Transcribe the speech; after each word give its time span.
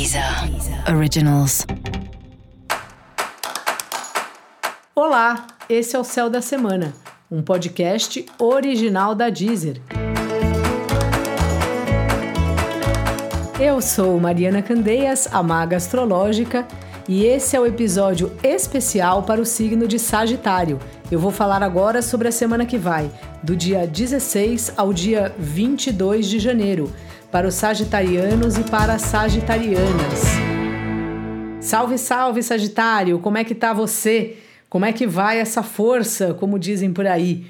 Deezer 0.00 0.24
Originals. 0.96 1.66
Olá, 4.94 5.46
esse 5.68 5.94
é 5.94 5.98
o 5.98 6.04
Céu 6.04 6.30
da 6.30 6.40
Semana, 6.40 6.94
um 7.30 7.42
podcast 7.42 8.24
original 8.38 9.14
da 9.14 9.28
Deezer. 9.28 9.78
Eu 13.60 13.82
sou 13.82 14.18
Mariana 14.18 14.62
Candeias, 14.62 15.28
a 15.30 15.42
maga 15.42 15.76
astrológica, 15.76 16.66
e 17.06 17.26
esse 17.26 17.54
é 17.54 17.60
o 17.60 17.66
episódio 17.66 18.32
especial 18.42 19.24
para 19.24 19.38
o 19.38 19.44
signo 19.44 19.86
de 19.86 19.98
Sagitário. 19.98 20.78
Eu 21.10 21.18
vou 21.18 21.32
falar 21.32 21.60
agora 21.60 22.02
sobre 22.02 22.28
a 22.28 22.32
semana 22.32 22.64
que 22.64 22.78
vai, 22.78 23.10
do 23.42 23.56
dia 23.56 23.84
16 23.84 24.74
ao 24.76 24.92
dia 24.92 25.34
22 25.36 26.28
de 26.28 26.38
janeiro 26.38 26.92
para 27.32 27.48
os 27.48 27.54
sagitarianos 27.56 28.56
e 28.56 28.62
para 28.62 28.94
as 28.94 29.02
sagitarianas. 29.02 30.22
Salve, 31.60 31.98
salve, 31.98 32.44
Sagitário! 32.44 33.18
Como 33.18 33.36
é 33.36 33.42
que 33.42 33.56
tá 33.56 33.72
você? 33.72 34.36
Como 34.68 34.84
é 34.84 34.92
que 34.92 35.04
vai 35.04 35.40
essa 35.40 35.64
força, 35.64 36.32
como 36.32 36.60
dizem 36.60 36.92
por 36.92 37.08
aí? 37.08 37.44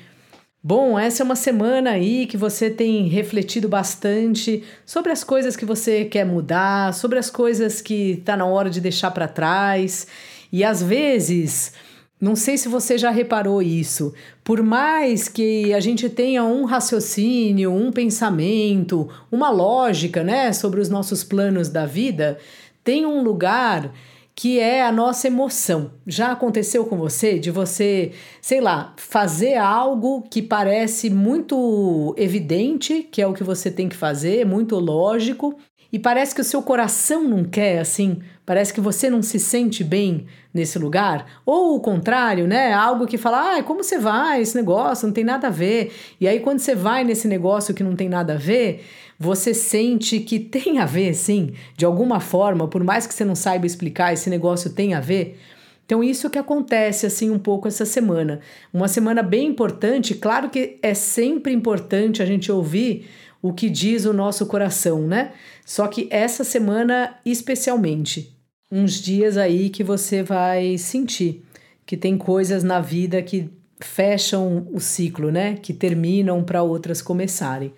Bom, 0.62 0.98
essa 0.98 1.22
é 1.22 1.24
uma 1.24 1.36
semana 1.36 1.90
aí 1.90 2.24
que 2.24 2.38
você 2.38 2.70
tem 2.70 3.08
refletido 3.08 3.68
bastante 3.68 4.64
sobre 4.86 5.12
as 5.12 5.22
coisas 5.22 5.54
que 5.54 5.66
você 5.66 6.06
quer 6.06 6.24
mudar, 6.24 6.94
sobre 6.94 7.18
as 7.18 7.28
coisas 7.28 7.82
que 7.82 8.22
tá 8.24 8.38
na 8.38 8.46
hora 8.46 8.70
de 8.70 8.80
deixar 8.80 9.10
para 9.10 9.28
trás. 9.28 10.06
E 10.50 10.64
às 10.64 10.82
vezes, 10.82 11.74
não 12.20 12.36
sei 12.36 12.58
se 12.58 12.68
você 12.68 12.98
já 12.98 13.10
reparou 13.10 13.62
isso. 13.62 14.12
Por 14.44 14.62
mais 14.62 15.26
que 15.28 15.72
a 15.72 15.80
gente 15.80 16.08
tenha 16.10 16.44
um 16.44 16.64
raciocínio, 16.64 17.72
um 17.72 17.90
pensamento, 17.90 19.08
uma 19.32 19.48
lógica, 19.48 20.22
né, 20.22 20.52
sobre 20.52 20.80
os 20.80 20.88
nossos 20.88 21.24
planos 21.24 21.68
da 21.68 21.86
vida, 21.86 22.38
tem 22.84 23.06
um 23.06 23.22
lugar 23.22 23.92
que 24.34 24.58
é 24.58 24.82
a 24.82 24.92
nossa 24.92 25.26
emoção. 25.26 25.92
Já 26.06 26.32
aconteceu 26.32 26.86
com 26.86 26.96
você 26.96 27.38
de 27.38 27.50
você, 27.50 28.12
sei 28.40 28.60
lá, 28.60 28.94
fazer 28.96 29.56
algo 29.56 30.22
que 30.22 30.40
parece 30.40 31.10
muito 31.10 32.14
evidente, 32.16 33.06
que 33.10 33.20
é 33.20 33.26
o 33.26 33.34
que 33.34 33.44
você 33.44 33.70
tem 33.70 33.88
que 33.88 33.96
fazer, 33.96 34.46
muito 34.46 34.76
lógico, 34.76 35.56
e 35.92 35.98
parece 35.98 36.34
que 36.34 36.40
o 36.40 36.44
seu 36.44 36.62
coração 36.62 37.24
não 37.24 37.44
quer 37.44 37.80
assim, 37.80 38.20
parece 38.50 38.74
que 38.74 38.80
você 38.80 39.08
não 39.08 39.22
se 39.22 39.38
sente 39.38 39.84
bem 39.84 40.26
nesse 40.52 40.76
lugar, 40.76 41.40
ou 41.46 41.76
o 41.76 41.80
contrário, 41.80 42.48
né? 42.48 42.72
Algo 42.72 43.06
que 43.06 43.16
fala, 43.16 43.58
ah, 43.58 43.62
como 43.62 43.84
você 43.84 43.96
vai? 43.96 44.42
Esse 44.42 44.56
negócio 44.56 45.06
não 45.06 45.14
tem 45.14 45.22
nada 45.22 45.46
a 45.46 45.50
ver. 45.50 45.92
E 46.20 46.26
aí, 46.26 46.40
quando 46.40 46.58
você 46.58 46.74
vai 46.74 47.04
nesse 47.04 47.28
negócio 47.28 47.72
que 47.72 47.84
não 47.84 47.94
tem 47.94 48.08
nada 48.08 48.32
a 48.32 48.36
ver, 48.36 48.84
você 49.16 49.54
sente 49.54 50.18
que 50.18 50.40
tem 50.40 50.80
a 50.80 50.84
ver, 50.84 51.14
sim, 51.14 51.52
de 51.76 51.84
alguma 51.84 52.18
forma, 52.18 52.66
por 52.66 52.82
mais 52.82 53.06
que 53.06 53.14
você 53.14 53.24
não 53.24 53.36
saiba 53.36 53.66
explicar, 53.66 54.12
esse 54.12 54.28
negócio 54.28 54.72
tem 54.72 54.94
a 54.94 55.00
ver. 55.00 55.38
Então, 55.86 56.02
isso 56.02 56.28
que 56.28 56.36
acontece 56.38 57.06
assim 57.06 57.30
um 57.30 57.38
pouco 57.38 57.68
essa 57.68 57.84
semana. 57.84 58.40
Uma 58.74 58.88
semana 58.88 59.22
bem 59.22 59.46
importante, 59.46 60.12
claro 60.12 60.50
que 60.50 60.76
é 60.82 60.92
sempre 60.92 61.52
importante 61.52 62.20
a 62.20 62.26
gente 62.26 62.50
ouvir 62.50 63.08
o 63.40 63.52
que 63.52 63.70
diz 63.70 64.06
o 64.06 64.12
nosso 64.12 64.44
coração, 64.46 65.06
né? 65.06 65.34
Só 65.64 65.86
que 65.86 66.08
essa 66.10 66.42
semana, 66.42 67.14
especialmente, 67.24 68.39
uns 68.70 69.00
dias 69.00 69.36
aí 69.36 69.68
que 69.68 69.82
você 69.82 70.22
vai 70.22 70.78
sentir 70.78 71.42
que 71.84 71.96
tem 71.96 72.16
coisas 72.16 72.62
na 72.62 72.80
vida 72.80 73.20
que 73.20 73.50
fecham 73.80 74.68
o 74.72 74.78
ciclo, 74.78 75.32
né? 75.32 75.56
Que 75.60 75.72
terminam 75.72 76.44
para 76.44 76.62
outras 76.62 77.02
começarem. 77.02 77.72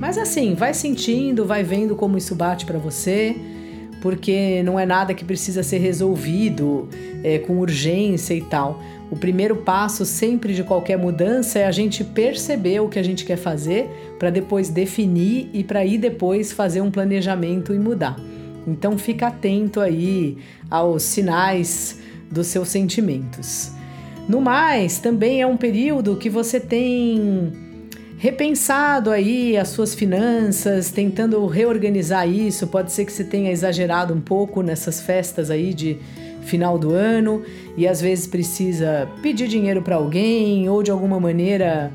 Mas 0.00 0.16
assim, 0.16 0.54
vai 0.54 0.72
sentindo, 0.72 1.44
vai 1.44 1.62
vendo 1.62 1.94
como 1.94 2.16
isso 2.16 2.34
bate 2.34 2.64
para 2.64 2.78
você 2.78 3.36
porque 4.02 4.62
não 4.64 4.78
é 4.78 4.84
nada 4.84 5.14
que 5.14 5.24
precisa 5.24 5.62
ser 5.62 5.78
resolvido 5.78 6.88
é, 7.22 7.38
com 7.38 7.58
urgência 7.58 8.34
e 8.34 8.42
tal. 8.42 8.82
O 9.08 9.16
primeiro 9.16 9.56
passo 9.56 10.04
sempre 10.04 10.54
de 10.54 10.64
qualquer 10.64 10.98
mudança 10.98 11.60
é 11.60 11.66
a 11.66 11.70
gente 11.70 12.02
perceber 12.02 12.80
o 12.80 12.88
que 12.88 12.98
a 12.98 13.02
gente 13.02 13.24
quer 13.24 13.36
fazer 13.36 13.88
para 14.18 14.28
depois 14.28 14.68
definir 14.68 15.48
e 15.54 15.62
para 15.62 15.84
ir 15.84 15.98
depois 15.98 16.50
fazer 16.50 16.80
um 16.80 16.90
planejamento 16.90 17.72
e 17.72 17.78
mudar. 17.78 18.16
Então 18.66 18.98
fica 18.98 19.28
atento 19.28 19.80
aí 19.80 20.36
aos 20.68 21.04
sinais 21.04 22.00
dos 22.28 22.48
seus 22.48 22.68
sentimentos. 22.68 23.70
No 24.28 24.40
mais, 24.40 24.98
também 24.98 25.40
é 25.40 25.46
um 25.46 25.56
período 25.56 26.16
que 26.16 26.30
você 26.30 26.58
tem 26.58 27.52
repensado 28.22 29.10
aí 29.10 29.56
as 29.56 29.70
suas 29.70 29.96
finanças, 29.96 30.92
tentando 30.92 31.44
reorganizar 31.44 32.28
isso. 32.28 32.68
Pode 32.68 32.92
ser 32.92 33.04
que 33.04 33.12
você 33.12 33.24
tenha 33.24 33.50
exagerado 33.50 34.14
um 34.14 34.20
pouco 34.20 34.62
nessas 34.62 35.00
festas 35.00 35.50
aí 35.50 35.74
de 35.74 35.98
final 36.42 36.78
do 36.78 36.92
ano 36.94 37.42
e 37.76 37.84
às 37.84 38.00
vezes 38.00 38.28
precisa 38.28 39.08
pedir 39.20 39.48
dinheiro 39.48 39.82
para 39.82 39.96
alguém 39.96 40.68
ou 40.68 40.84
de 40.84 40.90
alguma 40.92 41.18
maneira 41.18 41.92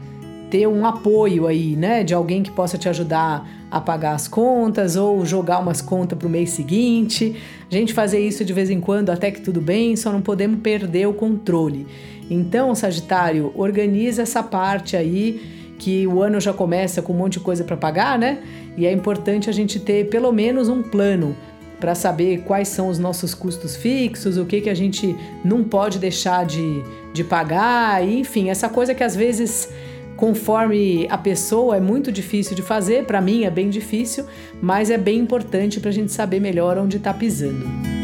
ter 0.51 0.67
um 0.67 0.85
apoio 0.85 1.47
aí, 1.47 1.77
né, 1.77 2.03
de 2.03 2.13
alguém 2.13 2.43
que 2.43 2.51
possa 2.51 2.77
te 2.77 2.89
ajudar 2.89 3.47
a 3.71 3.79
pagar 3.79 4.11
as 4.11 4.27
contas 4.27 4.97
ou 4.97 5.25
jogar 5.25 5.59
umas 5.59 5.81
contas 5.81 6.19
para 6.19 6.27
o 6.27 6.29
mês 6.29 6.49
seguinte. 6.49 7.37
A 7.71 7.73
gente 7.73 7.93
fazer 7.93 8.19
isso 8.19 8.43
de 8.43 8.51
vez 8.51 8.69
em 8.69 8.81
quando 8.81 9.11
até 9.11 9.31
que 9.31 9.39
tudo 9.39 9.61
bem, 9.61 9.95
só 9.95 10.11
não 10.11 10.21
podemos 10.21 10.59
perder 10.59 11.07
o 11.07 11.13
controle. 11.13 11.87
Então, 12.29 12.75
Sagitário, 12.75 13.53
organiza 13.55 14.23
essa 14.23 14.43
parte 14.43 14.97
aí 14.97 15.56
que 15.77 16.07
o 16.07 16.21
ano 16.21 16.39
já 16.39 16.53
começa 16.53 17.01
com 17.01 17.13
um 17.13 17.17
monte 17.17 17.33
de 17.33 17.39
coisa 17.39 17.63
para 17.63 17.77
pagar, 17.77 18.17
né? 18.17 18.39
E 18.75 18.85
é 18.85 18.91
importante 18.91 19.49
a 19.49 19.53
gente 19.53 19.79
ter 19.79 20.09
pelo 20.09 20.31
menos 20.31 20.69
um 20.69 20.81
plano 20.81 21.35
para 21.79 21.93
saber 21.93 22.39
quais 22.39 22.67
são 22.67 22.87
os 22.87 22.97
nossos 22.97 23.33
custos 23.33 23.75
fixos, 23.75 24.37
o 24.37 24.45
que, 24.45 24.61
que 24.61 24.69
a 24.69 24.73
gente 24.73 25.15
não 25.45 25.63
pode 25.63 25.99
deixar 25.99 26.45
de, 26.45 26.81
de 27.13 27.23
pagar, 27.23 28.05
e, 28.05 28.19
enfim, 28.19 28.49
essa 28.49 28.67
coisa 28.67 28.95
que 28.95 29.03
às 29.03 29.15
vezes, 29.15 29.69
conforme 30.15 31.07
a 31.09 31.17
pessoa, 31.17 31.77
é 31.77 31.79
muito 31.79 32.11
difícil 32.11 32.55
de 32.55 32.63
fazer, 32.63 33.05
para 33.05 33.21
mim 33.21 33.43
é 33.43 33.51
bem 33.51 33.69
difícil, 33.69 34.25
mas 34.61 34.89
é 34.89 34.97
bem 34.97 35.19
importante 35.19 35.79
para 35.79 35.89
a 35.89 35.93
gente 35.93 36.11
saber 36.11 36.39
melhor 36.39 36.77
onde 36.77 36.97
está 36.97 37.13
pisando. 37.13 37.96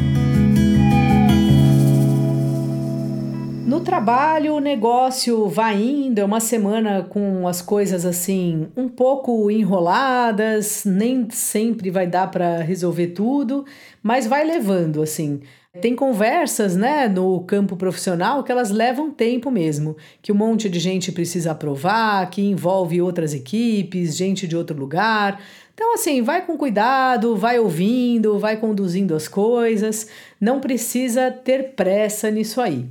No 3.73 3.79
trabalho, 3.79 4.53
o 4.53 4.59
negócio 4.59 5.47
vai 5.47 5.81
indo, 5.81 6.19
é 6.19 6.23
uma 6.23 6.39
semana 6.39 7.01
com 7.01 7.47
as 7.47 7.59
coisas 7.59 8.05
assim 8.05 8.67
um 8.77 8.87
pouco 8.87 9.49
enroladas, 9.49 10.83
nem 10.85 11.27
sempre 11.31 11.89
vai 11.89 12.05
dar 12.05 12.29
para 12.29 12.59
resolver 12.59 13.07
tudo, 13.07 13.65
mas 14.03 14.27
vai 14.27 14.45
levando 14.45 15.01
assim. 15.01 15.41
Tem 15.81 15.95
conversas, 15.95 16.75
né, 16.75 17.07
no 17.07 17.39
campo 17.45 17.75
profissional 17.75 18.43
que 18.43 18.51
elas 18.51 18.69
levam 18.69 19.09
tempo 19.09 19.49
mesmo, 19.49 19.97
que 20.21 20.31
um 20.31 20.35
monte 20.35 20.69
de 20.69 20.79
gente 20.79 21.11
precisa 21.11 21.49
aprovar, 21.49 22.29
que 22.29 22.43
envolve 22.43 23.01
outras 23.01 23.33
equipes, 23.33 24.15
gente 24.15 24.47
de 24.47 24.55
outro 24.55 24.77
lugar. 24.77 25.41
Então, 25.73 25.95
assim, 25.95 26.21
vai 26.21 26.45
com 26.45 26.55
cuidado, 26.55 27.35
vai 27.35 27.57
ouvindo, 27.57 28.37
vai 28.37 28.55
conduzindo 28.55 29.15
as 29.15 29.27
coisas, 29.27 30.07
não 30.39 30.59
precisa 30.59 31.31
ter 31.31 31.71
pressa 31.71 32.29
nisso 32.29 32.61
aí 32.61 32.87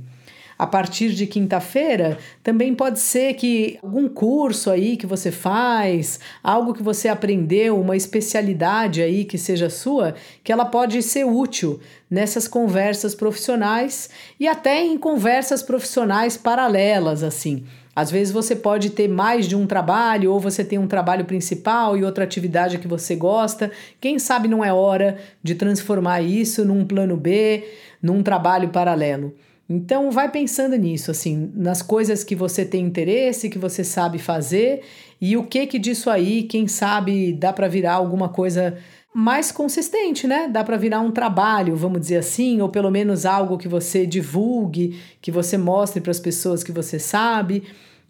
a 0.57 0.67
partir 0.67 1.13
de 1.13 1.27
quinta-feira, 1.27 2.17
também 2.43 2.73
pode 2.73 2.99
ser 2.99 3.33
que 3.33 3.77
algum 3.81 4.07
curso 4.07 4.69
aí 4.69 4.97
que 4.97 5.05
você 5.05 5.31
faz, 5.31 6.19
algo 6.43 6.73
que 6.73 6.83
você 6.83 7.07
aprendeu, 7.07 7.79
uma 7.79 7.95
especialidade 7.95 9.01
aí 9.01 9.25
que 9.25 9.37
seja 9.37 9.69
sua, 9.69 10.15
que 10.43 10.51
ela 10.51 10.65
pode 10.65 11.01
ser 11.01 11.25
útil 11.25 11.79
nessas 12.09 12.47
conversas 12.47 13.15
profissionais 13.15 14.09
e 14.39 14.47
até 14.47 14.83
em 14.83 14.97
conversas 14.97 15.63
profissionais 15.63 16.37
paralelas, 16.37 17.23
assim. 17.23 17.65
Às 17.95 18.09
vezes 18.09 18.33
você 18.33 18.55
pode 18.55 18.89
ter 18.89 19.07
mais 19.07 19.47
de 19.47 19.55
um 19.55 19.67
trabalho, 19.67 20.31
ou 20.31 20.39
você 20.39 20.63
tem 20.63 20.79
um 20.79 20.87
trabalho 20.87 21.25
principal 21.25 21.95
e 21.95 22.03
outra 22.03 22.23
atividade 22.23 22.79
que 22.79 22.87
você 22.87 23.15
gosta. 23.15 23.71
Quem 24.01 24.17
sabe 24.17 24.47
não 24.47 24.63
é 24.63 24.73
hora 24.73 25.17
de 25.43 25.53
transformar 25.53 26.21
isso 26.21 26.65
num 26.65 26.85
plano 26.85 27.15
B, 27.15 27.63
num 28.01 28.23
trabalho 28.23 28.69
paralelo. 28.69 29.35
Então 29.69 30.11
vai 30.11 30.29
pensando 30.29 30.75
nisso, 30.75 31.09
assim, 31.09 31.51
nas 31.55 31.81
coisas 31.81 32.23
que 32.23 32.35
você 32.35 32.65
tem 32.65 32.85
interesse, 32.85 33.49
que 33.49 33.57
você 33.57 33.83
sabe 33.83 34.19
fazer 34.19 34.81
e 35.21 35.37
o 35.37 35.43
que 35.43 35.65
que 35.65 35.79
disso 35.79 36.09
aí, 36.09 36.43
quem 36.43 36.67
sabe, 36.67 37.31
dá 37.33 37.53
para 37.53 37.67
virar 37.67 37.93
alguma 37.93 38.27
coisa 38.27 38.77
mais 39.13 39.51
consistente, 39.51 40.27
né? 40.27 40.49
Dá 40.51 40.63
para 40.63 40.75
virar 40.75 40.99
um 40.99 41.11
trabalho, 41.11 41.75
vamos 41.75 42.01
dizer 42.01 42.17
assim, 42.17 42.61
ou 42.61 42.67
pelo 42.67 42.91
menos 42.91 43.25
algo 43.25 43.57
que 43.57 43.67
você 43.67 44.05
divulgue, 44.05 44.99
que 45.21 45.31
você 45.31 45.57
mostre 45.57 46.01
para 46.01 46.11
as 46.11 46.19
pessoas 46.19 46.63
que 46.63 46.71
você 46.71 46.99
sabe. 46.99 47.63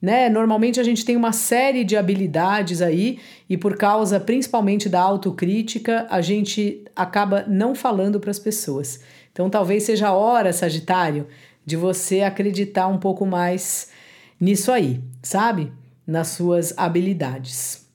Né? 0.04 0.28
Normalmente 0.28 0.82
a 0.82 0.84
gente 0.84 1.06
tem 1.06 1.16
uma 1.16 1.32
série 1.32 1.86
de 1.86 1.96
habilidades 1.96 2.82
aí 2.82 3.20
e 3.50 3.58
por 3.58 3.78
causa 3.78 4.20
principalmente 4.20 4.90
da 4.90 5.00
autocrítica, 5.02 6.06
a 6.10 6.20
gente 6.20 6.84
acaba 6.94 7.46
não 7.48 7.74
falando 7.74 8.20
para 8.20 8.30
as 8.30 8.38
pessoas. 8.38 9.00
Então 9.32 9.50
talvez 9.50 9.84
seja 9.84 10.10
a 10.10 10.14
hora, 10.14 10.52
Sagitário, 10.52 11.26
de 11.66 11.78
você 11.78 12.20
acreditar 12.20 12.88
um 12.88 12.98
pouco 12.98 13.26
mais 13.26 13.90
nisso 14.40 14.74
aí, 14.74 15.02
sabe? 15.22 15.72
nas 16.06 16.30
suas 16.30 16.74
habilidades. 16.78 17.88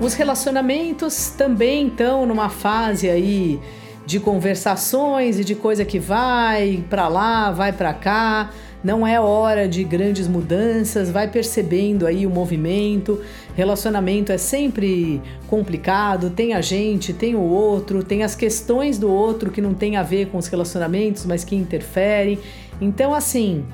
Os 0.00 0.12
relacionamentos 0.12 1.30
também 1.30 1.88
estão 1.88 2.26
numa 2.26 2.50
fase 2.50 3.08
aí 3.08 3.58
de 4.06 4.20
conversações 4.20 5.38
e 5.38 5.44
de 5.44 5.54
coisa 5.54 5.84
que 5.84 5.98
vai 5.98 6.84
para 6.90 7.08
lá, 7.08 7.50
vai 7.50 7.72
para 7.72 7.92
cá. 7.94 8.50
Não 8.82 9.06
é 9.06 9.18
hora 9.18 9.66
de 9.66 9.82
grandes 9.82 10.28
mudanças, 10.28 11.10
vai 11.10 11.26
percebendo 11.26 12.06
aí 12.06 12.26
o 12.26 12.30
movimento. 12.30 13.18
Relacionamento 13.54 14.30
é 14.30 14.36
sempre 14.36 15.22
complicado, 15.46 16.28
tem 16.28 16.52
a 16.52 16.60
gente, 16.60 17.14
tem 17.14 17.34
o 17.34 17.40
outro, 17.40 18.04
tem 18.04 18.22
as 18.22 18.34
questões 18.34 18.98
do 18.98 19.10
outro 19.10 19.50
que 19.50 19.62
não 19.62 19.72
tem 19.72 19.96
a 19.96 20.02
ver 20.02 20.26
com 20.26 20.36
os 20.36 20.48
relacionamentos, 20.48 21.24
mas 21.24 21.44
que 21.44 21.56
interferem. 21.56 22.38
Então, 22.78 23.14
assim, 23.14 23.64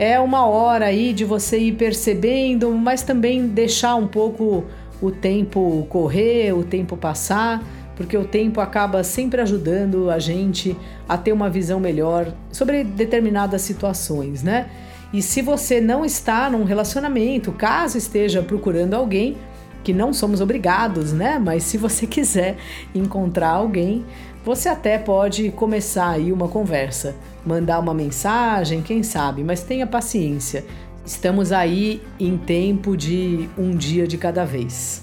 é 0.00 0.18
uma 0.18 0.46
hora 0.46 0.86
aí 0.86 1.12
de 1.12 1.24
você 1.24 1.58
ir 1.58 1.72
percebendo, 1.72 2.72
mas 2.72 3.02
também 3.02 3.46
deixar 3.46 3.94
um 3.94 4.08
pouco 4.08 4.64
o 5.00 5.10
tempo 5.10 5.86
correr, 5.88 6.52
o 6.52 6.64
tempo 6.64 6.96
passar, 6.96 7.62
porque 8.00 8.16
o 8.16 8.24
tempo 8.24 8.62
acaba 8.62 9.04
sempre 9.04 9.42
ajudando 9.42 10.08
a 10.08 10.18
gente 10.18 10.74
a 11.06 11.18
ter 11.18 11.34
uma 11.34 11.50
visão 11.50 11.78
melhor 11.78 12.32
sobre 12.50 12.82
determinadas 12.82 13.60
situações, 13.60 14.42
né? 14.42 14.70
E 15.12 15.20
se 15.20 15.42
você 15.42 15.82
não 15.82 16.02
está 16.02 16.48
num 16.48 16.64
relacionamento, 16.64 17.52
caso 17.52 17.98
esteja 17.98 18.40
procurando 18.40 18.94
alguém, 18.94 19.36
que 19.84 19.92
não 19.92 20.14
somos 20.14 20.40
obrigados, 20.40 21.12
né? 21.12 21.38
Mas 21.38 21.64
se 21.64 21.76
você 21.76 22.06
quiser 22.08 22.56
encontrar 22.94 23.50
alguém, 23.50 24.06
você 24.42 24.70
até 24.70 24.96
pode 24.96 25.50
começar 25.50 26.08
aí 26.08 26.32
uma 26.32 26.48
conversa, 26.48 27.14
mandar 27.44 27.78
uma 27.80 27.92
mensagem, 27.92 28.80
quem 28.80 29.02
sabe, 29.02 29.44
mas 29.44 29.62
tenha 29.62 29.86
paciência. 29.86 30.64
Estamos 31.04 31.52
aí 31.52 32.00
em 32.18 32.38
tempo 32.38 32.96
de 32.96 33.46
um 33.58 33.76
dia 33.76 34.06
de 34.06 34.16
cada 34.16 34.46
vez. 34.46 35.02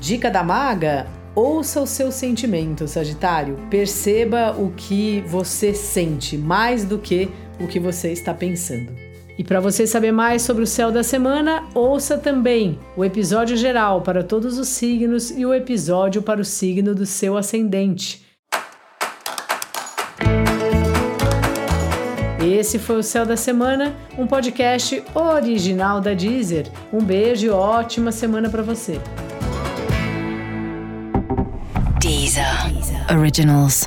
Dica 0.00 0.30
da 0.30 0.44
maga: 0.44 1.08
ouça 1.34 1.80
os 1.80 1.90
seus 1.90 2.14
sentimentos, 2.14 2.92
Sagitário. 2.92 3.58
Perceba 3.70 4.54
o 4.58 4.72
que 4.76 5.22
você 5.26 5.74
sente 5.74 6.36
mais 6.36 6.84
do 6.84 6.98
que 6.98 7.28
o 7.60 7.66
que 7.66 7.80
você 7.80 8.12
está 8.12 8.34
pensando. 8.34 8.92
E 9.38 9.42
para 9.42 9.60
você 9.60 9.86
saber 9.86 10.12
mais 10.12 10.42
sobre 10.42 10.62
o 10.62 10.66
céu 10.66 10.92
da 10.92 11.02
semana, 11.02 11.66
ouça 11.74 12.18
também 12.18 12.78
o 12.96 13.04
episódio 13.04 13.56
geral 13.56 14.02
para 14.02 14.22
todos 14.22 14.58
os 14.58 14.68
signos 14.68 15.30
e 15.30 15.46
o 15.46 15.54
episódio 15.54 16.22
para 16.22 16.40
o 16.40 16.44
signo 16.44 16.94
do 16.94 17.06
seu 17.06 17.36
ascendente. 17.36 18.22
Esse 22.44 22.78
foi 22.78 22.96
o 22.96 23.02
Céu 23.02 23.24
da 23.24 23.36
Semana, 23.36 23.94
um 24.18 24.26
podcast 24.26 25.02
original 25.14 26.00
da 26.00 26.12
Deezer. 26.12 26.70
Um 26.92 27.02
beijo 27.02 27.46
e 27.46 27.50
ótima 27.50 28.12
semana 28.12 28.50
para 28.50 28.62
você. 28.62 29.00
Originals. 33.12 33.86